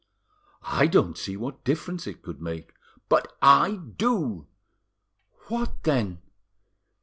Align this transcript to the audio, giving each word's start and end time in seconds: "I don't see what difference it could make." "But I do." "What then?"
"I 0.63 0.87
don't 0.87 1.15
see 1.15 1.37
what 1.37 1.63
difference 1.63 2.07
it 2.07 2.23
could 2.23 2.41
make." 2.41 2.73
"But 3.07 3.37
I 3.39 3.81
do." 3.99 4.47
"What 5.47 5.83
then?" 5.83 6.23